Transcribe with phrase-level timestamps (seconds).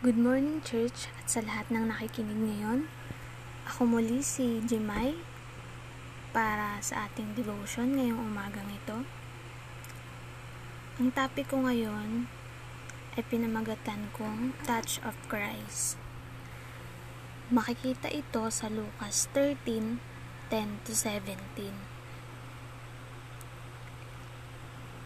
[0.00, 2.88] Good morning, Church, at sa lahat ng nakikinig ngayon.
[3.68, 5.12] Ako muli si Jemay
[6.32, 9.04] para sa ating devotion ngayong umagang ito.
[10.96, 12.32] Ang topic ko ngayon
[13.12, 16.00] ay pinamagatan kong Touch of Christ.
[17.52, 20.00] Makikita ito sa Lucas 13,
[20.48, 21.36] 10 to 17.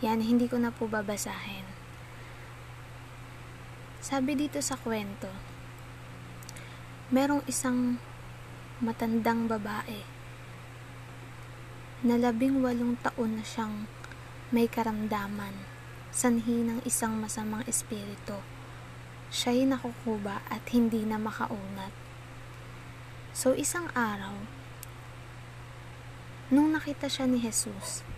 [0.00, 1.77] Yan, hindi ko na po babasahin.
[4.08, 5.28] Sabi dito sa kwento,
[7.12, 8.00] merong isang
[8.80, 10.00] matandang babae
[12.08, 13.84] na labing walong taon na siyang
[14.48, 15.52] may karamdaman,
[16.08, 18.40] sanhi ng isang masamang espiritu.
[19.28, 21.92] Siya'y nakukuba at hindi na makaunat.
[23.36, 24.40] So isang araw,
[26.48, 28.08] nung nakita siya ni Jesus,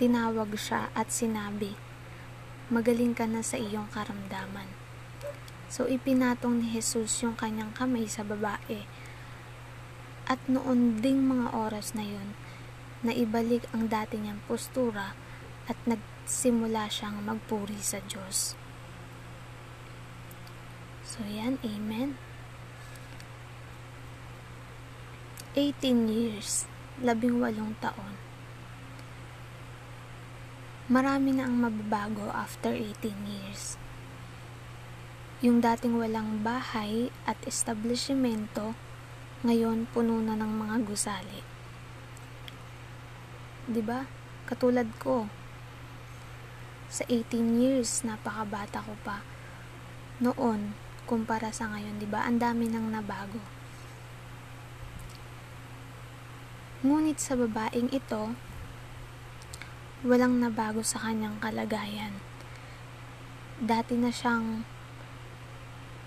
[0.00, 1.89] tinawag siya at sinabi,
[2.70, 4.70] magaling ka na sa iyong karamdaman.
[5.66, 8.86] So, ipinatong ni Jesus yung kanyang kamay sa babae.
[10.30, 12.38] At noon ding mga oras na yun,
[13.02, 15.18] na ibalik ang dati niyang postura
[15.66, 18.54] at nagsimula siyang magpuri sa Diyos.
[21.02, 21.58] So, yan.
[21.66, 22.14] Amen.
[25.58, 26.70] 18 years,
[27.02, 28.29] labing walong taon
[30.90, 33.78] marami na ang mababago after 18 years.
[35.38, 38.74] Yung dating walang bahay at establishmento,
[39.46, 41.46] ngayon puno na ng mga gusali.
[43.70, 44.02] 'Di ba?
[44.50, 45.30] Katulad ko.
[46.90, 49.22] Sa 18 years, napakabata ko pa.
[50.18, 50.74] Noon,
[51.06, 52.26] kumpara sa ngayon, 'di ba?
[52.26, 53.38] Ang dami nang nabago.
[56.82, 58.34] Ngunit sa babaeng ito,
[60.00, 62.24] walang nabago sa kanyang kalagayan.
[63.60, 64.64] Dati na siyang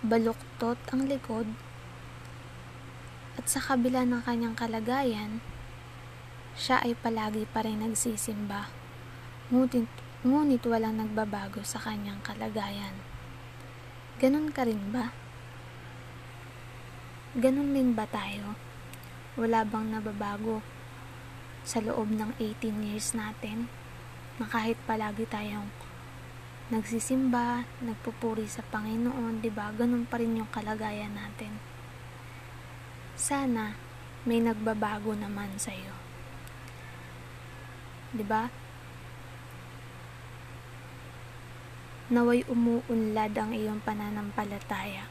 [0.01, 1.45] baluktot ang likod
[3.37, 5.45] at sa kabila ng kanyang kalagayan,
[6.57, 8.73] siya ay palagi pa rin nagsisimba.
[9.53, 9.85] Ngunit,
[10.25, 12.97] ngunit walang nagbabago sa kanyang kalagayan.
[14.17, 15.13] Ganon ka rin ba?
[17.37, 18.57] Ganon din ba tayo?
[19.37, 20.65] Wala bang nababago
[21.61, 23.69] sa loob ng 18 years natin?
[24.41, 25.69] Na kahit palagi tayong
[26.73, 29.69] nagsisimba, nagpupuri sa Panginoon, 'di ba?
[29.75, 31.61] Ganun pa rin yung kalagayan natin.
[33.13, 33.77] Sana
[34.25, 35.93] may nagbabago naman sa iyo.
[38.15, 38.49] 'Di ba?
[42.13, 45.09] Naway umuunlad ang iyong pananampalataya.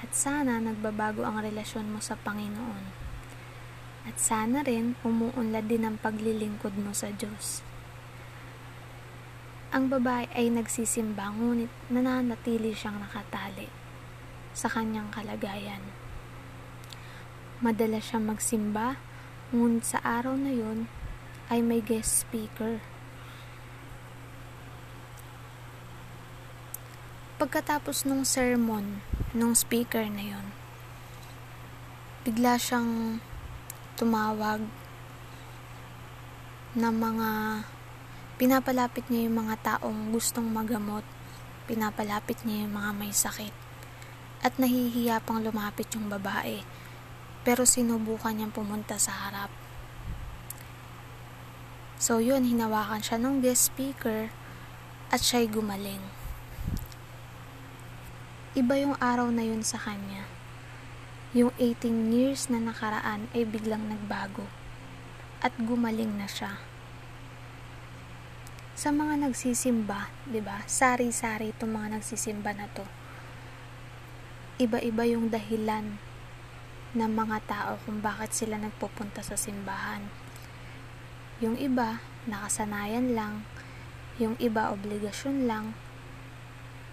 [0.00, 3.05] At sana nagbabago ang relasyon mo sa Panginoon.
[4.06, 7.66] At sana rin umuunlad din ang paglilingkod mo sa Diyos.
[9.74, 13.66] Ang babae ay nagsisimba ngunit nananatili siyang nakatali
[14.54, 15.82] sa kanyang kalagayan.
[17.58, 18.94] Madalas siyang magsimba
[19.50, 20.86] ngunit sa araw na yun
[21.50, 22.78] ay may guest speaker.
[27.36, 29.02] Pagkatapos nung sermon
[29.36, 30.46] nung speaker na yun,
[32.24, 33.20] bigla siyang
[33.96, 34.60] tumawag
[36.76, 37.30] na mga
[38.36, 41.00] pinapalapit niya yung mga taong gustong magamot.
[41.64, 43.56] Pinapalapit niya yung mga may sakit.
[44.44, 46.60] At nahihiya pang lumapit yung babae.
[47.40, 49.48] Pero sinubukan niyang pumunta sa harap.
[51.96, 54.28] So yun hinawakan siya ng guest speaker
[55.08, 56.04] at siya'y gumaling.
[58.52, 60.35] Iba yung araw na yun sa kanya
[61.36, 64.48] yung 18 years na nakaraan ay biglang nagbago
[65.44, 66.56] at gumaling na siya.
[68.72, 70.64] Sa mga nagsisimba, 'di ba?
[70.64, 72.88] Sari-sari itong mga nagsisimba na 'to.
[74.56, 76.00] Iba-iba yung dahilan
[76.96, 80.08] ng mga tao kung bakit sila nagpupunta sa simbahan.
[81.44, 83.44] Yung iba, nakasanayan lang.
[84.16, 85.76] Yung iba, obligasyon lang.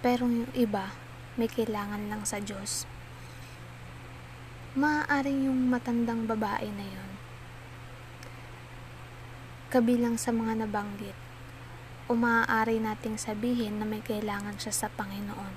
[0.04, 0.92] Pero yung iba,
[1.40, 2.84] may kailangan lang sa Diyos
[4.74, 7.12] maaaring yung matandang babae na yon
[9.70, 11.14] kabilang sa mga nabanggit
[12.10, 15.54] o maaari nating sabihin na may kailangan siya sa Panginoon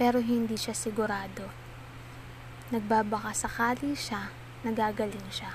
[0.00, 1.52] pero hindi siya sigurado.
[2.72, 4.32] Nagbabaka sakali siya
[4.64, 5.52] nagagaling siya.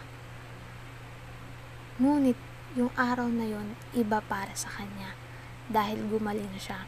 [1.97, 2.37] Ngunit
[2.77, 5.17] yung araw na yon iba para sa kanya
[5.65, 6.85] dahil gumaling siya.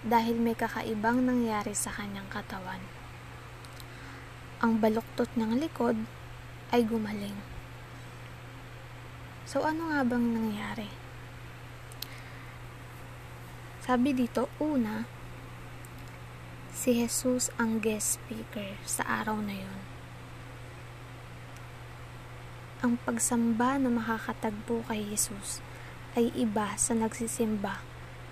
[0.00, 3.03] Dahil may kakaibang nangyari sa kanyang katawan
[4.64, 6.08] ang baluktot ng likod
[6.72, 7.36] ay gumaling.
[9.44, 10.88] So, ano nga bang nangyari?
[13.84, 15.04] Sabi dito, una,
[16.74, 19.80] Si Jesus ang guest speaker sa araw na yon.
[22.84, 25.64] Ang pagsamba na makakatagpo kay Jesus
[26.12, 27.80] ay iba sa nagsisimba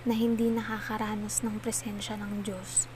[0.05, 2.92] na hindi nakakaranas ng presensya ng Diyos.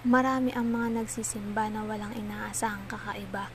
[0.00, 3.52] Marami ang mga nagsisimba na walang inaasahang kakaiba.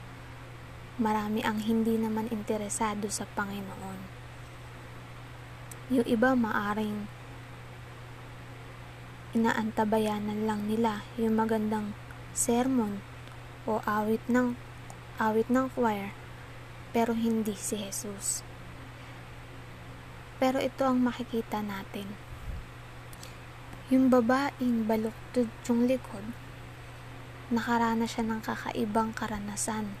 [0.94, 3.98] Marami ang hindi naman interesado sa Panginoon.
[5.90, 7.10] Yung iba maaring
[9.34, 11.98] inaantabayanan lang nila yung magandang
[12.30, 13.02] sermon
[13.66, 14.54] o awit ng
[15.18, 16.14] awit ng choir
[16.94, 18.46] pero hindi si Jesus.
[20.38, 22.25] Pero ito ang makikita natin.
[23.86, 26.34] Yung babaeng baluktod yung likod,
[27.54, 29.94] nakaranas siya ng kakaibang karanasan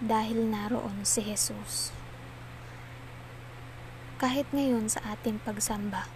[0.00, 1.92] dahil naroon si Jesus.
[4.16, 6.08] Kahit ngayon sa ating pagsamba,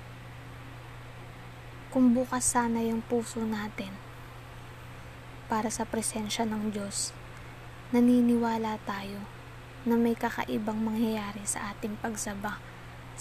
[1.93, 3.93] kung bukas sana yung puso natin
[5.53, 7.13] para sa presensya ng Diyos,
[7.93, 9.21] naniniwala tayo
[9.85, 12.57] na may kakaibang mangyayari sa ating pagsamba,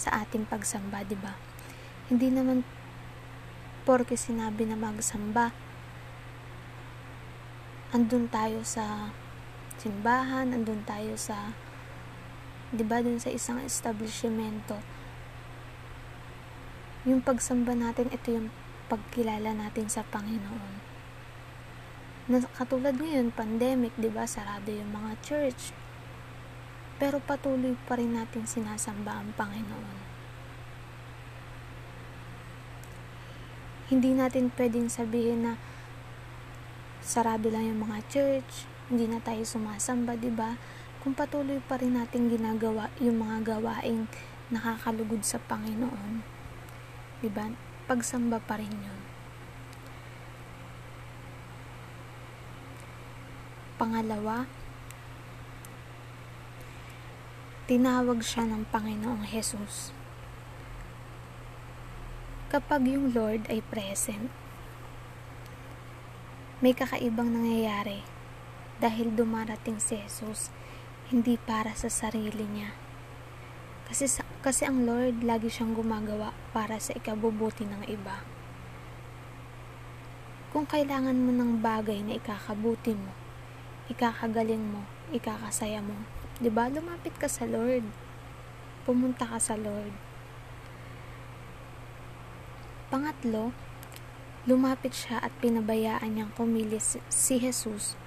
[0.00, 1.36] sa ating pagsamba, 'di ba?
[2.08, 2.64] Hindi naman
[3.86, 5.54] porke sinabi na magsamba,
[7.94, 9.14] andun tayo sa
[9.78, 11.54] simbahan, andun tayo sa
[12.74, 14.82] 'di ba dun sa isang establishmento.
[17.06, 18.50] Yung pagsamba natin, ito yung
[18.90, 20.82] pagkilala natin sa Panginoon.
[22.26, 25.70] Na, katulad ngayon, pandemic, di ba, sarado yung mga church.
[26.98, 30.05] Pero patuloy pa rin natin sinasamba ang Panginoon.
[33.86, 35.52] Hindi natin pwedeng sabihin na
[37.02, 40.58] sarado lang yung mga church, hindi na tayo sumasamba, di ba?
[41.02, 44.10] Kung patuloy pa rin natin ginagawa yung mga gawaing
[44.50, 46.22] nakakalugod sa Panginoon,
[47.22, 47.46] di ba?
[47.86, 49.00] pagsamba pa rin yun.
[53.78, 54.50] Pangalawa,
[57.70, 59.94] tinawag siya ng Panginoong Jesus.
[62.46, 64.30] Kapag yung Lord ay present,
[66.62, 68.06] may kakaibang nangyayari
[68.80, 70.54] dahil dumarating si Jesus
[71.10, 72.86] hindi para sa sarili niya
[73.86, 74.10] kasi,
[74.42, 78.18] kasi ang Lord lagi siyang gumagawa para sa ikabubuti ng iba.
[80.50, 83.14] Kung kailangan mo ng bagay na ikakabuti mo,
[83.86, 84.82] ikakagaling mo,
[85.14, 85.94] ikakasaya mo,
[86.42, 86.66] 'di ba?
[86.66, 87.86] Lumapit ka sa Lord.
[88.82, 90.05] Pumunta ka sa Lord.
[92.86, 93.50] Pangatlo,
[94.46, 97.98] lumapit siya at pinabayaan niyang kumilis si Jesus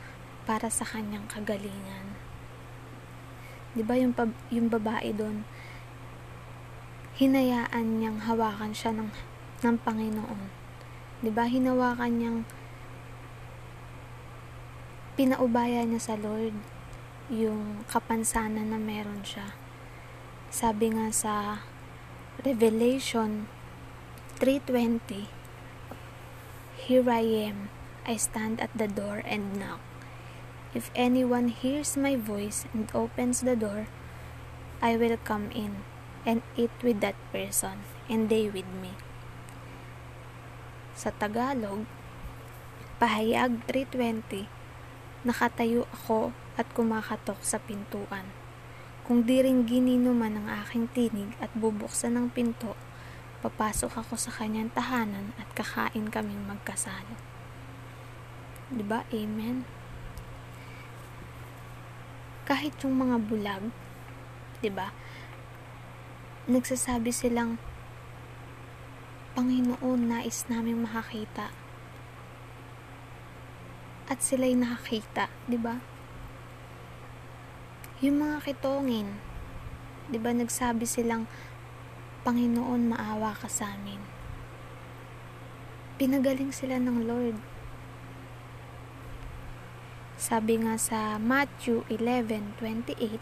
[0.47, 2.15] para sa kanyang kagalingan.
[3.75, 4.15] 'Di ba yung
[4.49, 5.43] yung babae doon
[7.19, 9.11] hinayaan niyang hawakan siya ng,
[9.59, 10.43] ng Panginoon.
[10.47, 11.43] ba diba?
[11.51, 12.39] Hinawakan niyang
[15.19, 16.55] pinaubaya niya sa Lord
[17.27, 19.51] yung kapansanan na meron siya.
[20.47, 21.59] Sabi nga sa
[22.39, 23.51] Revelation
[24.39, 25.27] 3.20
[26.87, 27.67] Here I am,
[28.07, 29.83] I stand at the door and knock.
[30.71, 33.91] If anyone hears my voice and opens the door,
[34.79, 35.83] I will come in
[36.23, 38.95] and eat with that person and they with me.
[40.95, 41.83] Sa Tagalog,
[42.95, 44.47] pahayag 320,
[45.27, 48.31] nakatayo ako at kumakatok sa pintuan.
[49.03, 52.79] Kung di rin ginino man ang aking tinig at bubuksan ng pinto,
[53.39, 57.15] papasok ako sa kanyang tahanan at kakain kaming magkasalo.
[58.69, 59.07] Diba?
[59.09, 59.63] Amen?
[62.43, 63.71] Kahit yung mga bulag,
[64.59, 64.91] diba?
[66.49, 67.61] nagsasabi silang,
[69.37, 71.53] Panginoon, nais namin makakita.
[74.09, 75.77] At sila'y nakakita, di ba?
[78.01, 79.21] Yung mga kitongin,
[80.09, 81.29] di ba nagsabi silang,
[82.29, 83.97] Panginoon, maawa ka sa amin.
[85.97, 87.41] Pinagaling sila ng Lord.
[90.13, 93.17] Sabi nga sa Matthew 11:28,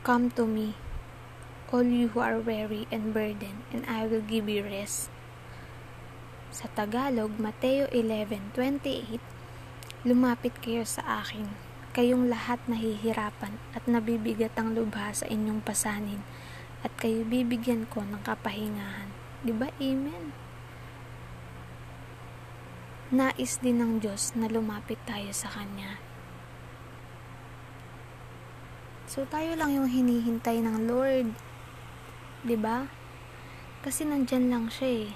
[0.00, 0.72] Come to me,
[1.68, 5.12] all you who are weary and burdened, and I will give you rest.
[6.48, 9.20] Sa Tagalog, Mateo 11:28,
[10.00, 11.52] Lumapit kayo sa akin,
[11.92, 16.24] kayong lahat nahihirapan at nabibigat ang lubha sa inyong pasanin,
[16.84, 19.08] at kayo bibigyan ko ng kapahingahan.
[19.40, 19.72] Di ba?
[19.80, 20.36] Amen.
[23.08, 25.98] Nais din ng Diyos na lumapit tayo sa Kanya.
[29.10, 31.28] So tayo lang yung hinihintay ng Lord
[32.44, 32.84] 'Di ba?
[33.80, 35.12] Kasi nandyan lang siya eh.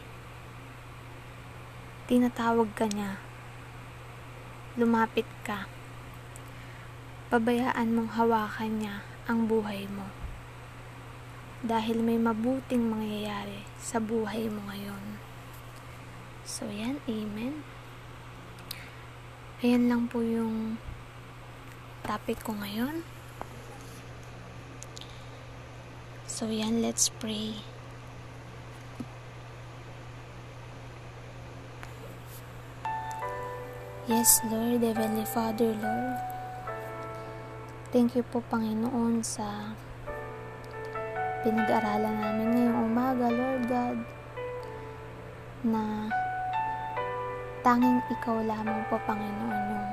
[2.09, 3.21] tinatawag ka niya.
[4.81, 5.69] Lumapit ka.
[7.29, 10.18] Pabayaan mong hawakan niya ang buhay mo.
[11.59, 15.19] Dahil may mabuting mangyayari sa buhay mo ngayon.
[16.47, 17.03] So, yan.
[17.11, 17.67] Amen.
[19.59, 20.79] Ayan lang po yung
[22.07, 23.03] topic ko ngayon.
[26.31, 26.79] So, yan.
[26.79, 27.59] Let's pray.
[34.09, 36.17] Yes, Lord, Heavenly Father, Lord.
[37.93, 39.77] Thank you po, Panginoon, sa
[41.47, 43.99] pinag-aralan namin ngayong umaga, Lord God,
[45.63, 46.11] na
[47.63, 49.89] tanging ikaw lamang po, Panginoon, yung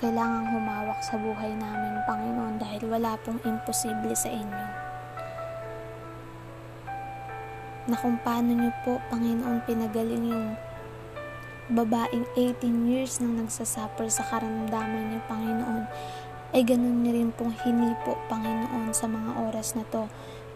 [0.00, 4.66] kailangang humawak sa buhay namin, Panginoon, dahil wala pong imposible sa inyo.
[7.86, 10.48] Na kung paano nyo po, Panginoon, pinagaling yung
[11.66, 15.84] babaeng 18 years nang nagsasuffer sa karamdaman niya, Panginoon,
[16.54, 20.06] ay ganun niya rin pong hinipo, Panginoon, sa mga oras na to,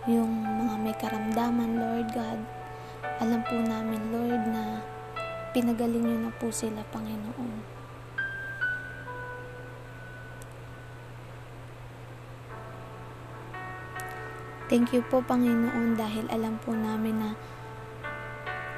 [0.07, 2.41] yung mga may karamdaman, Lord God.
[3.19, 4.87] Alam po namin, Lord, na
[5.51, 7.81] pinagaling niyo na po sila, Panginoon.
[14.71, 17.31] Thank you po, Panginoon, dahil alam po namin na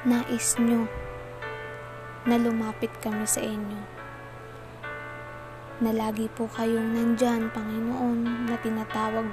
[0.01, 0.89] nais nyo
[2.25, 3.92] na lumapit kami sa inyo.
[5.81, 9.25] Na lagi po kayong nandyan, Panginoon, na tinatawag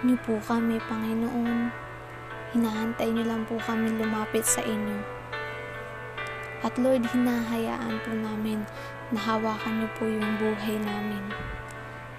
[0.00, 1.68] niyo po kami, Panginoon.
[2.56, 5.04] Hinahantay niyo lang po kami lumapit sa inyo.
[6.64, 8.64] At Lord, hinahayaan po namin
[9.12, 11.28] na hawakan niyo po yung buhay namin.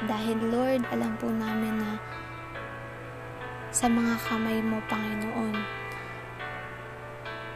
[0.05, 1.97] Dahil Lord, alam po namin na
[3.73, 5.57] sa mga kamay mo, Panginoon,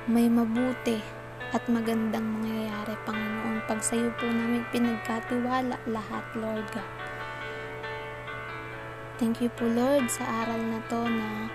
[0.09, 0.97] may mabuti
[1.55, 6.91] at magandang mangyayari, Panginoon, pag sa iyo po namin pinagkatiwala lahat, Lord God.
[9.15, 11.47] Thank you po, Lord, sa aral na to na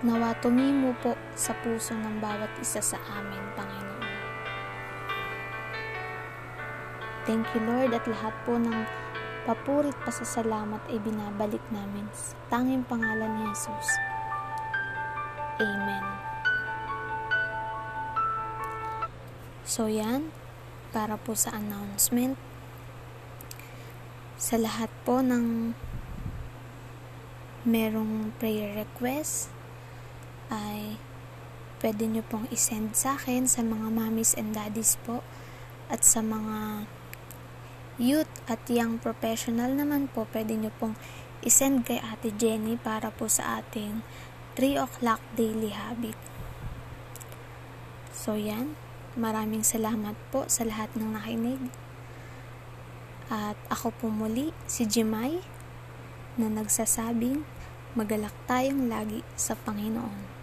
[0.00, 4.12] nawa tumimo po sa puso ng bawat isa sa amin, Panginoon.
[7.28, 8.80] Thank you, Lord, at lahat po ng
[9.44, 13.88] papurit pa sa salamat ay binabalik namin sa tanging pangalan ni Jesus.
[15.60, 16.23] Amen.
[19.64, 20.28] So yan,
[20.92, 22.36] para po sa announcement.
[24.36, 25.72] Sa lahat po ng
[27.64, 29.48] merong prayer request
[30.52, 31.00] ay
[31.80, 35.24] pwede nyo pong isend sa akin sa mga mommies and daddies po
[35.88, 36.84] at sa mga
[37.96, 40.92] youth at young professional naman po pwede nyo pong
[41.40, 44.04] isend kay Ate Jenny para po sa ating
[44.60, 46.16] 3 o'clock daily habit.
[48.12, 48.76] So yan,
[49.14, 51.70] Maraming salamat po sa lahat ng nakinig.
[53.30, 55.38] At ako po muli, si Jimay,
[56.34, 57.46] na nagsasabing
[57.94, 60.33] magalak tayong lagi sa Panginoon.